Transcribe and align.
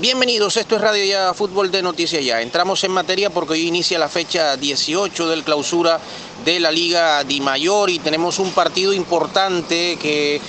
Bienvenidos, 0.00 0.56
esto 0.56 0.76
es 0.76 0.80
Radio 0.80 1.04
Ya 1.04 1.34
Fútbol 1.34 1.70
de 1.70 1.82
Noticias 1.82 2.24
Ya. 2.24 2.40
Entramos 2.40 2.82
en 2.84 2.90
materia 2.90 3.28
porque 3.28 3.52
hoy 3.52 3.68
inicia 3.68 3.98
la 3.98 4.08
fecha 4.08 4.56
18 4.56 5.28
del 5.28 5.44
clausura 5.44 6.00
de 6.42 6.58
la 6.58 6.72
Liga 6.72 7.22
Di 7.24 7.42
Mayor 7.42 7.90
y 7.90 7.98
tenemos 7.98 8.38
un 8.38 8.50
partido 8.52 8.94
importante 8.94 9.98
que 10.00 10.40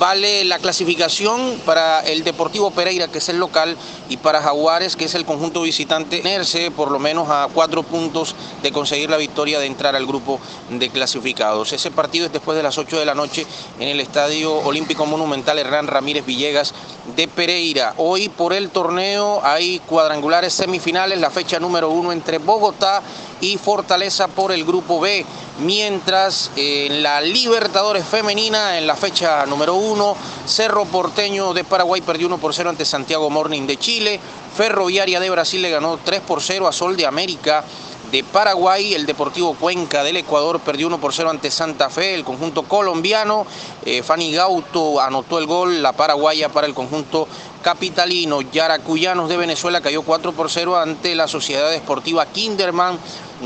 vale 0.00 0.44
la 0.46 0.58
clasificación 0.58 1.60
para 1.66 2.00
el 2.00 2.24
Deportivo 2.24 2.70
Pereira, 2.70 3.08
que 3.08 3.18
es 3.18 3.28
el 3.28 3.38
local, 3.38 3.76
y 4.08 4.16
para 4.16 4.40
Jaguares, 4.40 4.96
que 4.96 5.04
es 5.04 5.14
el 5.14 5.26
conjunto 5.26 5.60
visitante, 5.60 6.22
tenerse 6.22 6.70
por 6.70 6.90
lo 6.90 6.98
menos 6.98 7.28
a 7.28 7.48
cuatro 7.52 7.82
puntos 7.82 8.34
de 8.62 8.72
conseguir 8.72 9.10
la 9.10 9.18
victoria 9.18 9.60
de 9.60 9.66
entrar 9.66 9.94
al 9.94 10.06
grupo 10.06 10.40
de 10.70 10.88
clasificados. 10.88 11.74
Ese 11.74 11.90
partido 11.90 12.24
es 12.24 12.32
después 12.32 12.56
de 12.56 12.62
las 12.62 12.78
8 12.78 12.98
de 12.98 13.04
la 13.04 13.14
noche 13.14 13.46
en 13.78 13.88
el 13.88 14.00
Estadio 14.00 14.54
Olímpico 14.54 15.04
Monumental 15.04 15.58
Hernán 15.58 15.86
Ramírez 15.86 16.24
Villegas 16.24 16.72
de 17.14 17.28
Pereira. 17.28 17.92
Hoy 17.98 18.30
por 18.30 18.54
el 18.54 18.70
torneo 18.70 19.42
hay 19.44 19.80
cuadrangulares 19.80 20.54
semifinales, 20.54 21.20
la 21.20 21.30
fecha 21.30 21.60
número 21.60 21.90
uno 21.90 22.10
entre 22.10 22.38
Bogotá 22.38 23.02
y 23.40 23.56
Fortaleza 23.58 24.28
por 24.28 24.52
el 24.52 24.64
grupo 24.64 25.00
B, 25.00 25.24
mientras 25.58 26.50
en 26.56 27.02
la 27.02 27.20
Libertadores 27.20 28.04
femenina 28.04 28.78
en 28.78 28.86
la 28.86 28.96
fecha 28.96 29.46
número 29.46 29.74
uno, 29.74 30.16
Cerro 30.46 30.84
Porteño 30.84 31.52
de 31.52 31.64
Paraguay 31.64 32.00
perdió 32.00 32.26
1 32.26 32.38
por 32.38 32.54
0 32.54 32.70
ante 32.70 32.84
Santiago 32.84 33.30
Morning 33.30 33.66
de 33.66 33.76
Chile, 33.76 34.20
Ferroviaria 34.56 35.20
de 35.20 35.30
Brasil 35.30 35.62
le 35.62 35.70
ganó 35.70 35.98
3 36.02 36.20
por 36.20 36.42
0 36.42 36.68
a 36.68 36.72
Sol 36.72 36.96
de 36.96 37.06
América 37.06 37.64
de 38.10 38.24
Paraguay, 38.24 38.94
el 38.94 39.06
Deportivo 39.06 39.54
Cuenca 39.54 40.02
del 40.02 40.16
Ecuador 40.16 40.58
perdió 40.60 40.88
1 40.88 40.98
por 40.98 41.14
0 41.14 41.30
ante 41.30 41.50
Santa 41.50 41.90
Fe, 41.90 42.14
el 42.14 42.24
conjunto 42.24 42.64
colombiano, 42.64 43.46
eh, 43.84 44.02
Fanny 44.02 44.32
Gauto 44.32 45.00
anotó 45.00 45.38
el 45.38 45.46
gol, 45.46 45.80
la 45.80 45.92
paraguaya 45.92 46.48
para 46.48 46.66
el 46.66 46.74
conjunto 46.74 47.28
capitalino, 47.62 48.40
Yaracuyanos 48.40 49.28
de 49.28 49.36
Venezuela 49.36 49.80
cayó 49.80 50.02
4 50.02 50.32
por 50.32 50.50
0 50.50 50.76
ante 50.76 51.14
la 51.14 51.28
Sociedad 51.28 51.72
Esportiva 51.74 52.26
Kinderman 52.26 52.98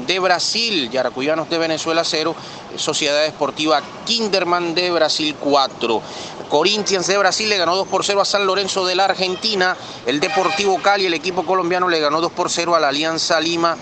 de 0.06 0.18
Brasil, 0.18 0.90
Yaracuyanos 0.90 1.48
de 1.50 1.58
Venezuela 1.58 2.04
0, 2.04 2.34
Sociedad 2.76 3.24
Esportiva 3.26 3.82
Kinderman 4.06 4.74
de 4.74 4.90
Brasil 4.90 5.34
4. 5.38 6.02
Corinthians 6.48 7.06
de 7.06 7.18
Brasil 7.18 7.48
le 7.48 7.58
ganó 7.58 7.74
2 7.76 7.88
por 7.88 8.04
0 8.04 8.20
a 8.20 8.24
San 8.24 8.46
Lorenzo 8.46 8.86
de 8.86 8.94
la 8.94 9.06
Argentina, 9.06 9.76
el 10.06 10.20
Deportivo 10.20 10.80
Cali, 10.80 11.06
el 11.06 11.14
equipo 11.14 11.44
colombiano 11.44 11.88
le 11.88 12.00
ganó 12.00 12.20
2 12.20 12.32
por 12.32 12.50
0 12.50 12.74
a 12.74 12.80
la 12.80 12.88
Alianza 12.88 13.40
Lima 13.40 13.76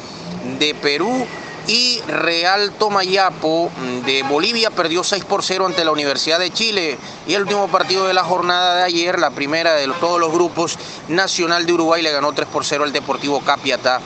de 0.59 0.75
Perú 0.75 1.27
y 1.67 2.01
Real 2.09 2.73
Tomayapo 2.73 3.71
de 4.05 4.23
Bolivia 4.25 4.71
perdió 4.71 5.05
6 5.05 5.25
por 5.25 5.43
0 5.43 5.67
ante 5.67 5.85
la 5.85 5.93
Universidad 5.93 6.39
de 6.39 6.51
Chile. 6.51 6.99
Y 7.27 7.35
el 7.35 7.43
último 7.43 7.69
partido 7.69 8.07
de 8.07 8.15
la 8.15 8.25
jornada 8.25 8.77
de 8.77 8.83
ayer, 8.83 9.19
la 9.19 9.31
primera 9.31 9.75
de 9.75 9.87
todos 10.01 10.19
los 10.19 10.33
grupos, 10.33 10.79
Nacional 11.09 11.67
de 11.67 11.73
Uruguay 11.73 12.03
le 12.03 12.13
ganó 12.13 12.33
3 12.33 12.49
por 12.49 12.65
0 12.65 12.85
al 12.85 12.93
Deportivo 12.93 13.41
Capiatá 13.41 14.01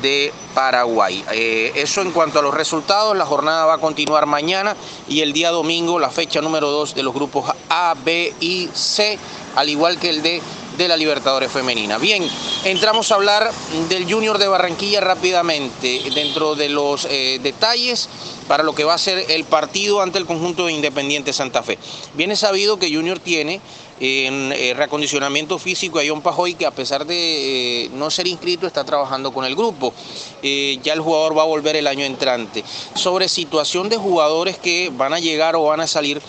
de 0.00 0.32
Paraguay. 0.54 1.24
Eh, 1.32 1.72
eso 1.74 2.00
en 2.00 2.10
cuanto 2.10 2.38
a 2.38 2.42
los 2.42 2.54
resultados, 2.54 3.16
la 3.16 3.26
jornada 3.26 3.66
va 3.66 3.74
a 3.74 3.78
continuar 3.78 4.26
mañana 4.26 4.76
y 5.08 5.20
el 5.20 5.32
día 5.32 5.50
domingo 5.50 5.98
la 5.98 6.10
fecha 6.10 6.40
número 6.40 6.70
2 6.70 6.94
de 6.94 7.02
los 7.02 7.12
grupos 7.12 7.52
A, 7.68 7.94
B 8.02 8.34
y 8.40 8.70
C, 8.72 9.18
al 9.56 9.68
igual 9.68 9.98
que 9.98 10.10
el 10.10 10.22
de 10.22 10.40
de 10.76 10.88
la 10.88 10.96
Libertadores 10.96 11.52
Femenina. 11.52 11.98
Bien, 11.98 12.26
entramos 12.64 13.10
a 13.10 13.14
hablar 13.14 13.50
del 13.88 14.10
Junior 14.12 14.38
de 14.38 14.48
Barranquilla 14.48 15.00
rápidamente, 15.00 16.02
dentro 16.14 16.54
de 16.54 16.68
los 16.68 17.06
eh, 17.10 17.38
detalles 17.42 18.08
para 18.48 18.62
lo 18.62 18.74
que 18.74 18.84
va 18.84 18.94
a 18.94 18.98
ser 18.98 19.30
el 19.30 19.44
partido 19.44 20.02
ante 20.02 20.18
el 20.18 20.26
conjunto 20.26 20.66
de 20.66 20.72
Independiente 20.72 21.32
Santa 21.32 21.62
Fe. 21.62 21.78
Viene 22.14 22.36
sabido 22.36 22.78
que 22.78 22.92
Junior 22.92 23.18
tiene 23.18 23.60
en 24.00 24.52
eh, 24.52 24.74
reacondicionamiento 24.74 25.58
físico 25.58 25.98
a 25.98 26.02
John 26.06 26.20
Pajoy, 26.20 26.54
que 26.54 26.66
a 26.66 26.72
pesar 26.72 27.06
de 27.06 27.84
eh, 27.84 27.90
no 27.94 28.10
ser 28.10 28.26
inscrito, 28.26 28.66
está 28.66 28.84
trabajando 28.84 29.32
con 29.32 29.44
el 29.44 29.54
grupo. 29.54 29.94
ya 30.42 30.92
el 30.92 31.00
jugador 31.00 31.38
va 31.38 31.42
a 31.42 31.46
volver 31.46 31.76
el 31.76 31.86
año 31.86 32.04
entrante. 32.04 32.64
Sobre 32.94 33.28
situación 33.28 33.88
de 33.88 33.96
jugadores 33.96 34.58
que 34.58 34.90
van 34.92 35.14
a 35.14 35.20
llegar 35.20 35.56
o 35.56 35.62
van 35.62 35.80
a 35.80 35.86
salir, 35.86 36.20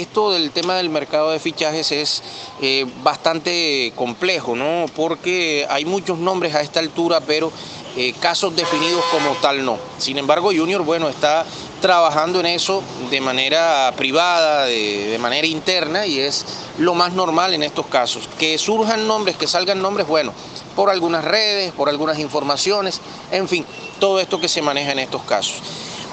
esto 0.00 0.32
del 0.32 0.50
tema 0.50 0.76
del 0.76 0.90
mercado 0.90 1.30
de 1.30 1.38
fichajes 1.38 1.92
es 1.92 2.22
eh, 2.60 2.86
bastante 3.02 3.92
complejo, 3.94 4.54
¿no? 4.56 4.86
Porque 4.94 5.66
hay 5.68 5.84
muchos 5.84 6.18
nombres 6.18 6.54
a 6.54 6.60
esta 6.60 6.80
altura, 6.80 7.20
pero 7.20 7.52
eh, 7.96 8.14
casos 8.20 8.54
definidos 8.54 9.02
como 9.10 9.34
tal 9.36 9.64
no. 9.64 9.78
Sin 9.98 10.18
embargo, 10.18 10.50
Junior, 10.54 10.82
bueno, 10.82 11.08
está 11.08 11.46
trabajando 11.80 12.40
en 12.40 12.46
eso 12.46 12.82
de 13.10 13.20
manera 13.20 13.92
privada, 13.96 14.66
de, 14.66 15.06
de, 15.06 15.18
manera 15.18 15.46
interna, 15.46 16.06
y 16.06 16.20
es 16.20 16.44
lo 16.78 16.94
más 16.94 17.12
normal 17.12 17.54
en 17.54 17.62
estos 17.62 17.86
casos. 17.86 18.28
Que 18.38 18.58
surjan 18.58 19.06
nombres, 19.06 19.36
que 19.36 19.46
salgan 19.46 19.80
nombres, 19.80 20.06
bueno, 20.06 20.32
por 20.74 20.90
algunas 20.90 21.24
redes, 21.24 21.72
por 21.72 21.88
algunas 21.88 22.18
informaciones, 22.18 23.00
en 23.30 23.48
fin, 23.48 23.64
todo 23.98 24.20
esto 24.20 24.38
que 24.38 24.48
se 24.48 24.60
maneja 24.60 24.92
en 24.92 24.98
estos 24.98 25.22
casos. 25.22 25.62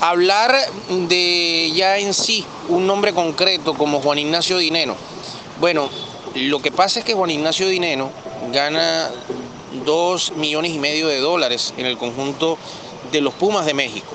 Hablar 0.04 0.54
de 0.90 1.72
ya 1.74 1.98
en 1.98 2.14
sí 2.14 2.44
un 2.68 2.86
nombre 2.86 3.14
concreto 3.14 3.74
como 3.74 4.02
Juan 4.02 4.20
Ignacio 4.20 4.58
Dineno. 4.58 4.98
Bueno, 5.62 5.90
lo 6.36 6.62
que 6.62 6.74
pasa 6.74 7.00
es 7.00 7.06
que 7.06 7.14
Juan 7.14 7.30
Ignacio 7.30 7.70
Dineno 7.70 8.12
gana 8.52 9.10
dos 9.86 10.34
millones 10.36 10.74
y 10.74 10.80
medio 10.80 11.08
de 11.08 11.20
dólares 11.20 11.74
en 11.78 11.86
el 11.86 11.98
conjunto 11.98 12.58
de 13.14 13.22
los 13.22 13.34
Pumas 13.34 13.66
de 13.66 13.74
México. 13.74 14.14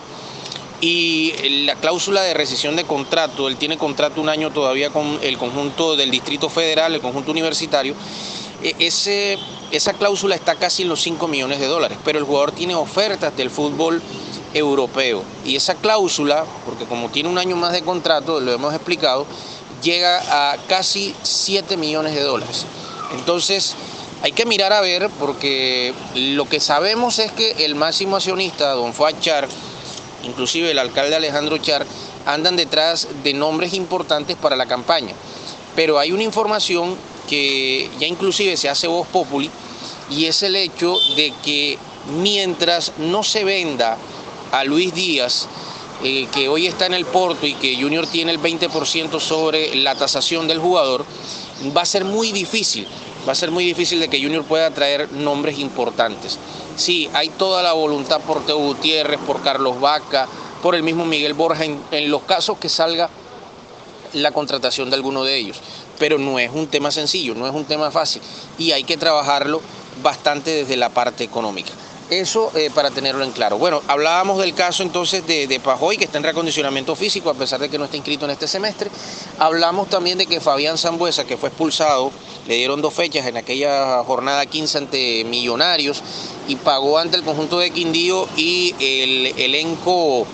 Y 0.83 1.33
la 1.65 1.75
cláusula 1.75 2.21
de 2.21 2.35
rescisión 2.35 2.77
de 2.77 2.85
contrato, 2.85 3.49
él 3.49 3.57
tiene 3.57 3.79
contrato 3.79 4.21
un 4.21 4.29
año 4.29 4.51
todavía 4.51 4.91
con 4.91 5.19
el 5.23 5.39
conjunto 5.39 5.97
del 5.97 6.11
Distrito 6.11 6.51
Federal, 6.51 6.95
el 6.95 7.01
conjunto 7.01 7.31
universitario, 7.31 7.95
e, 8.63 8.75
esa 9.71 9.93
cláusula 9.95 10.35
está 10.35 10.55
casi 10.57 10.83
en 10.83 10.91
los 10.91 11.01
5 11.01 11.29
millones 11.29 11.61
de 11.61 11.67
dólares, 11.67 11.97
pero 12.05 12.19
el 12.19 12.27
jugador 12.27 12.53
tiene 12.53 12.75
ofertas 12.75 13.35
del 13.39 13.49
fútbol 13.49 14.03
europeo. 14.55 15.23
Y 15.45 15.57
esa 15.57 15.75
cláusula, 15.75 16.45
porque 16.65 16.85
como 16.85 17.11
tiene 17.11 17.29
un 17.29 17.39
año 17.39 17.57
más 17.57 17.73
de 17.73 17.83
contrato, 17.83 18.41
lo 18.41 18.53
hemos 18.53 18.75
explicado, 18.75 19.27
llega 19.83 20.53
a 20.53 20.57
casi 20.69 21.15
7 21.23 21.77
millones 21.77 22.15
de 22.15 22.23
dólares. 22.23 22.67
Entonces, 23.13 23.75
hay 24.23 24.33
que 24.33 24.47
mirar 24.47 24.73
a 24.73 24.81
ver, 24.81 25.11
porque 25.19 25.95
lo 26.15 26.49
que 26.49 26.61
sabemos 26.61 27.19
es 27.19 27.31
que 27.33 27.65
el 27.65 27.75
máximo 27.75 28.17
accionista, 28.17 28.73
don 28.73 28.93
Fuad 28.93 29.15
Char, 29.21 29.49
inclusive 30.25 30.71
el 30.71 30.79
alcalde 30.79 31.15
Alejandro 31.15 31.59
Char, 31.59 31.87
andan 32.27 32.57
detrás 32.57 33.09
de 33.23 33.33
nombres 33.33 33.75
importantes 33.75 34.37
para 34.37 34.57
la 34.57 34.67
campaña. 34.67 35.15
Pero 35.77 35.99
hay 35.99 36.13
una 36.13 36.25
información 36.25 36.97
que 37.29 37.89
ya 38.01 38.07
inclusive 38.07 38.57
se 38.57 38.69
hace 38.69 38.89
voz 38.89 39.07
populi, 39.07 39.51
y 40.11 40.25
es 40.25 40.43
el 40.43 40.57
hecho 40.57 40.97
de 41.15 41.33
que 41.45 41.79
mientras 42.21 42.93
no 42.99 43.23
se 43.23 43.45
venda 43.45 43.99
a 44.53 44.65
Luis 44.65 44.95
Díaz, 44.95 45.47
eh, 46.03 46.29
que 46.33 46.49
hoy 46.49 46.67
está 46.67 46.87
en 46.87 46.95
el 46.95 47.05
Porto 47.05 47.47
y 47.47 47.55
que 47.55 47.81
Junior 47.81 48.07
tiene 48.07 48.33
el 48.33 48.41
20% 48.41 49.21
sobre 49.21 49.75
la 49.75 49.95
tasación 49.95 50.47
del 50.47 50.59
jugador, 50.59 51.05
va 51.77 51.83
a 51.83 51.87
ser 51.87 52.05
muy 52.05 52.33
difícil, 52.33 52.87
va 53.27 53.33
a 53.33 53.35
ser 53.35 53.51
muy 53.51 53.65
difícil 53.65 53.99
de 54.01 54.09
que 54.09 54.23
Junior 54.23 54.45
pueda 54.45 54.71
traer 54.71 55.11
nombres 55.13 55.59
importantes. 55.59 56.39
Sí, 56.77 57.11
hay 57.15 57.31
toda 57.31 57.63
la 57.63 57.73
voluntad 57.73 58.21
por 58.21 58.47
Teo 58.47 58.59
Gutiérrez, 58.59 59.19
por 59.27 59.43
Carlos 59.43 59.81
Vaca, 59.81 60.29
por 60.63 60.75
el 60.75 60.83
mismo 60.83 61.05
Miguel 61.05 61.35
Borja, 61.35 61.65
en, 61.65 61.81
en 61.91 62.11
los 62.11 62.23
casos 62.23 62.59
que 62.59 62.69
salga 62.69 63.11
la 64.13 64.33
contratación 64.33 64.91
de 64.91 64.97
alguno 64.97 65.25
de 65.25 65.37
ellos. 65.37 65.61
Pero 65.99 66.19
no 66.19 66.39
es 66.39 66.51
un 66.53 66.69
tema 66.69 66.93
sencillo, 66.93 67.35
no 67.35 67.47
es 67.47 67.53
un 67.53 67.65
tema 67.65 67.91
fácil 67.91 68.23
y 68.57 68.71
hay 68.71 68.85
que 68.85 68.97
trabajarlo 68.97 69.61
bastante 70.03 70.51
desde 70.51 70.77
la 70.77 70.91
parte 70.91 71.25
económica. 71.25 71.73
Eso 72.11 72.51
eh, 72.55 72.71
para 72.75 72.91
tenerlo 72.91 73.23
en 73.23 73.33
claro. 73.33 73.59
Bueno, 73.59 73.83
hablábamos 73.87 74.39
del 74.39 74.55
caso 74.55 74.83
entonces 74.83 75.27
de, 75.27 75.47
de, 75.47 75.61
Pajoy, 75.61 75.99
que 75.99 76.05
está 76.05 76.17
en 76.17 76.25
reacondicionamiento 76.25 76.97
físico, 76.97 77.29
a 77.29 77.35
pesar 77.35 77.61
de 77.61 77.69
que 77.69 77.79
no 77.79 77.85
está 77.85 77.99
inscrito 77.99 78.25
en 78.25 78.31
este 78.31 78.49
semestre. 78.49 78.91
Hablamos 79.39 79.91
también 79.91 80.17
de 80.17 80.27
que 80.27 80.41
Fabián 80.41 80.79
Zambuesa, 80.79 81.25
que 81.25 81.37
fue 81.37 81.51
expulsado, 81.51 82.11
le 82.47 82.55
dieron 82.55 82.81
dos 82.81 82.95
fechas 82.95 83.27
en 83.27 83.37
aquella 83.37 84.03
jornada 84.05 84.47
15 84.47 84.79
ante 84.79 85.25
Millonarios 85.25 86.03
y 86.49 86.57
pagó 86.57 86.97
ante 86.97 87.19
el 87.19 87.25
conjunto 87.25 87.59
de 87.59 87.71
Quindío 87.71 88.27
y 88.37 88.75
el 88.81 89.39
elenco 89.39 90.27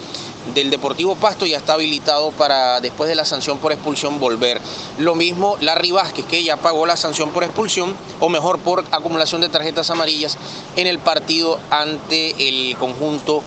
del 0.52 0.70
Deportivo 0.70 1.16
Pasto 1.16 1.46
ya 1.46 1.56
está 1.56 1.74
habilitado 1.74 2.30
para 2.32 2.80
después 2.80 3.08
de 3.08 3.14
la 3.14 3.24
sanción 3.24 3.58
por 3.58 3.72
expulsión 3.72 4.20
volver. 4.20 4.60
Lo 4.98 5.14
mismo 5.14 5.56
Larry 5.60 5.92
Vázquez, 5.92 6.26
que 6.26 6.42
ya 6.42 6.56
pagó 6.56 6.86
la 6.86 6.96
sanción 6.96 7.30
por 7.30 7.44
expulsión, 7.44 7.96
o 8.20 8.28
mejor 8.28 8.58
por 8.58 8.84
acumulación 8.90 9.40
de 9.40 9.48
tarjetas 9.48 9.90
amarillas 9.90 10.36
en 10.76 10.86
el 10.86 10.98
partido 10.98 11.58
ante 11.70 12.48
el 12.48 12.76
conjunto 12.76 13.42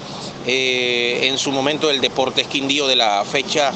eh, 0.45 1.27
en 1.27 1.38
su 1.38 1.51
momento 1.51 1.88
del 1.88 1.99
Deportes 1.99 2.47
Quindío 2.47 2.88
de 2.88 2.95
la 2.95 3.25
fecha 3.25 3.73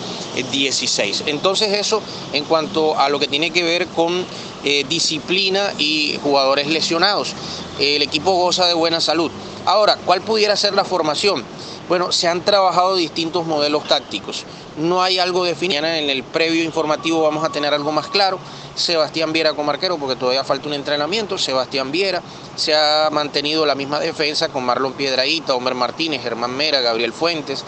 16. 0.52 1.24
Entonces 1.28 1.78
eso 1.78 2.02
en 2.34 2.46
cuanto 2.46 2.98
a 2.98 3.10
lo 3.10 3.20
que 3.20 3.28
tiene 3.28 3.52
que 3.52 3.62
ver 3.62 3.88
con 3.88 4.26
eh, 4.64 4.86
disciplina 4.88 5.74
y 5.78 6.18
jugadores 6.24 6.68
lesionados. 6.68 7.34
El 7.80 8.02
equipo 8.02 8.32
goza 8.32 8.68
de 8.68 8.74
buena 8.74 9.02
salud. 9.02 9.32
Ahora, 9.66 9.98
¿cuál 10.06 10.22
pudiera 10.22 10.56
ser 10.56 10.74
la 10.74 10.86
formación? 10.86 11.44
Bueno, 11.92 12.14
se 12.14 12.30
han 12.30 12.40
trabajado 12.40 12.96
distintos 12.96 13.46
modelos 13.46 13.84
tácticos. 13.84 14.46
No 14.78 15.04
hay 15.04 15.20
algo 15.20 15.44
definido. 15.44 15.86
En 15.86 16.10
el 16.10 16.24
previo 16.24 16.64
informativo 16.64 17.22
vamos 17.22 17.44
a 17.44 17.50
tener 17.50 17.74
algo 17.74 17.92
más 17.92 18.08
claro. 18.08 18.40
Sebastián 18.76 19.34
Viera 19.34 19.56
como 19.56 19.72
arquero, 19.72 19.98
porque 19.98 20.16
todavía 20.16 20.46
falta 20.46 20.70
un 20.70 20.74
entrenamiento. 20.74 21.38
Sebastián 21.38 21.92
Viera 21.92 22.22
se 22.56 22.74
ha 22.74 23.10
mantenido 23.12 23.66
la 23.66 23.76
misma 23.76 24.00
defensa 24.00 24.48
con 24.48 24.64
Marlon 24.64 24.94
Piedraíta, 24.94 25.54
Homer 25.54 25.76
Martínez, 25.76 26.24
Germán 26.24 26.56
Mera, 26.56 26.80
Gabriel 26.80 27.12
Fuentes. 27.12 27.66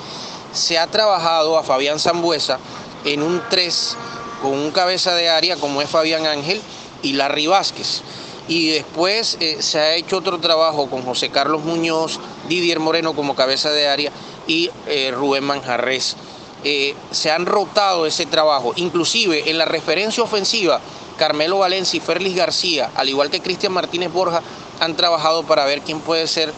Se 0.54 0.80
ha 0.80 0.88
trabajado 0.88 1.58
a 1.58 1.64
Fabián 1.64 2.00
Zambuesa 2.00 2.60
en 3.04 3.24
un 3.24 3.42
3 3.50 3.98
con 4.42 4.54
un 4.54 4.72
cabeza 4.72 5.16
de 5.16 5.28
área 5.28 5.58
como 5.58 5.82
es 5.82 5.90
Fabián 5.90 6.28
Ángel 6.28 6.62
y 7.02 7.12
Larry 7.12 7.48
Vázquez. 7.48 8.04
Y 8.48 8.72
después 8.72 9.38
eh, 9.40 9.58
se 9.62 9.80
ha 9.80 9.96
hecho 9.96 10.18
otro 10.18 10.40
trabajo 10.40 10.90
con 10.90 11.04
José 11.04 11.30
Carlos 11.30 11.64
Muñoz, 11.64 12.20
Didier 12.50 12.80
Moreno 12.80 13.14
como 13.14 13.36
cabeza 13.36 13.72
de 13.72 13.88
área 13.88 14.12
y 14.48 14.70
eh, 14.88 15.12
Rubén 15.16 15.46
Manjarres. 15.46 16.18
Eh, 16.66 16.94
se 17.12 17.32
han 17.32 17.46
rotado 17.46 18.06
ese 18.06 18.26
trabajo, 18.26 18.74
inclusive 18.76 19.50
en 19.50 19.58
la 19.58 19.66
referencia 19.66 20.24
ofensiva, 20.24 20.82
Carmelo 21.18 21.60
Valencia 21.60 21.98
y 21.98 22.02
Félix 22.02 22.36
García, 22.36 22.92
al 22.96 23.10
igual 23.10 23.30
que 23.30 23.42
Cristian 23.42 23.72
Martínez 23.72 24.12
Borja, 24.12 24.42
han 24.80 24.96
trabajado 24.96 25.44
para 25.44 25.66
ver 25.66 25.82
quién 25.82 26.00
puede 26.00 26.28
ser 26.28 26.54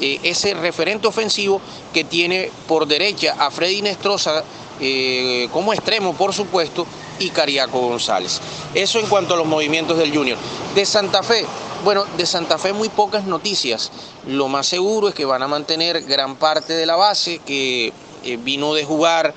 ese 0.00 0.54
referente 0.54 1.06
ofensivo 1.06 1.60
que 1.92 2.04
tiene 2.04 2.50
por 2.66 2.86
derecha 2.86 3.36
a 3.38 3.50
Freddy 3.50 3.82
Nestroza 3.82 4.42
como 5.52 5.74
extremo, 5.74 6.14
por 6.14 6.32
supuesto, 6.32 6.86
y 7.20 7.30
Cariaco 7.30 7.78
González. 7.80 8.40
Eso 8.74 8.98
en 8.98 9.06
cuanto 9.06 9.34
a 9.34 9.36
los 9.36 9.46
movimientos 9.46 9.96
del 9.96 10.12
Junior. 10.12 10.36
De 10.74 10.84
Santa 10.84 11.22
Fe, 11.22 11.44
bueno, 11.84 12.04
de 12.16 12.26
Santa 12.26 12.58
Fe 12.58 12.72
muy 12.72 12.88
pocas 12.88 13.24
noticias. 13.24 13.92
Lo 14.26 14.48
más 14.48 14.66
seguro 14.66 15.08
es 15.08 15.14
que 15.14 15.24
van 15.24 15.42
a 15.42 15.48
mantener 15.48 16.02
gran 16.02 16.36
parte 16.36 16.72
de 16.72 16.86
la 16.86 16.96
base 16.96 17.38
que 17.46 17.92
eh, 18.24 18.38
vino 18.42 18.74
de 18.74 18.84
jugar 18.84 19.34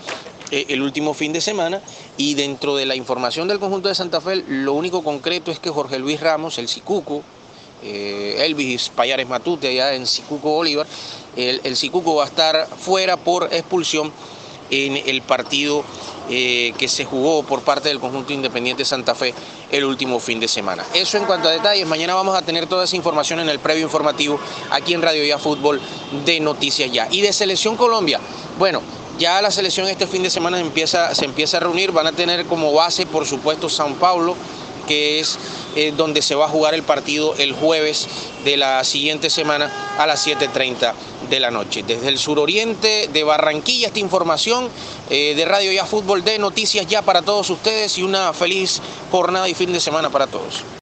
eh, 0.52 0.66
el 0.70 0.82
último 0.82 1.14
fin 1.14 1.34
de 1.34 1.42
semana 1.42 1.82
y 2.18 2.34
dentro 2.36 2.76
de 2.76 2.86
la 2.86 2.96
información 2.96 3.48
del 3.48 3.60
conjunto 3.60 3.90
de 3.90 3.96
Santa 3.96 4.22
Fe 4.22 4.44
lo 4.48 4.74
único 4.74 5.04
concreto 5.04 5.52
es 5.52 5.60
que 5.60 5.70
Jorge 5.70 6.00
Luis 6.00 6.20
Ramos, 6.20 6.58
el 6.58 6.68
Sicuco, 6.68 7.22
eh, 7.82 8.38
Elvis 8.46 8.90
Payares 8.90 9.28
Matute 9.28 9.68
allá 9.68 9.94
en 9.94 10.06
Sicuco 10.08 10.52
Bolívar, 10.52 10.88
el, 11.36 11.60
el 11.64 11.76
Sicuco 11.76 12.16
va 12.16 12.24
a 12.24 12.28
estar 12.28 12.68
fuera 12.78 13.18
por 13.18 13.54
expulsión 13.54 14.12
en 14.74 14.98
el 14.98 15.22
partido 15.22 15.84
eh, 16.30 16.74
que 16.78 16.88
se 16.88 17.06
jugó 17.06 17.44
por 17.44 17.62
parte 17.62 17.90
del 17.90 18.00
conjunto 18.00 18.34
Independiente 18.34 18.86
Santa 18.86 19.14
Fe 19.14 19.34
el 19.72 19.84
último 19.84 20.20
fin 20.20 20.40
de 20.40 20.48
semana. 20.48 20.84
Eso 20.94 21.18
en 21.18 21.25
cuanto 21.25 21.48
a 21.48 21.52
detalles, 21.52 21.86
mañana 21.86 22.16
vamos 22.16 22.36
a 22.36 22.42
tener 22.42 22.66
toda 22.66 22.86
esa 22.86 22.96
información 22.96 23.40
en 23.40 23.50
el 23.50 23.60
previo 23.60 23.84
informativo 23.84 24.40
aquí 24.72 24.94
en 24.94 25.02
Radio 25.02 25.24
Ya 25.25 25.38
Fútbol 25.38 25.81
de 26.25 26.40
Noticias 26.40 26.92
Ya. 26.92 27.08
Y 27.12 27.22
de 27.22 27.34
Selección 27.34 27.75
Colombia, 27.75 28.20
bueno, 28.58 28.81
ya 29.20 29.42
la 29.42 29.52
selección 29.52 29.88
este 29.88 30.08
fin 30.08 30.24
de 30.24 30.30
semana 30.30 30.60
empieza, 30.60 31.14
se 31.14 31.25
empieza 31.25 31.58
a 31.58 31.60
reunir, 31.60 31.92
van 31.92 32.08
a 32.08 32.12
tener 32.14 32.46
como 32.46 32.74
base, 32.74 33.06
por 33.06 33.28
supuesto, 33.28 33.70
San 33.70 33.96
Paulo, 33.96 34.36
que 34.88 35.20
es 35.20 35.38
eh, 35.76 35.94
donde 35.96 36.22
se 36.22 36.36
va 36.36 36.46
a 36.46 36.50
jugar 36.50 36.74
el 36.74 36.84
partido 36.84 37.36
el 37.38 37.54
jueves 37.54 38.08
de 38.44 38.58
la 38.58 38.84
siguiente 38.84 39.30
semana 39.30 39.96
a 39.98 40.06
las 40.06 40.26
7.30 40.28 40.94
de 41.30 41.40
la 41.40 41.52
noche. 41.52 41.84
Desde 41.84 42.10
el 42.10 42.18
suroriente 42.18 43.10
de 43.12 43.24
Barranquilla, 43.24 43.88
esta 43.88 44.00
información 44.00 44.70
eh, 45.10 45.34
de 45.36 45.46
Radio 45.46 45.72
Ya 45.72 45.86
Fútbol 45.86 46.24
de 46.24 46.40
Noticias 46.40 46.88
Ya 46.88 47.02
para 47.02 47.22
todos 47.22 47.50
ustedes 47.50 47.98
y 47.98 48.04
una 48.04 48.34
feliz 48.34 48.82
jornada 49.12 49.48
y 49.50 49.54
fin 49.54 49.72
de 49.72 49.80
semana 49.80 50.10
para 50.10 50.28
todos. 50.28 50.64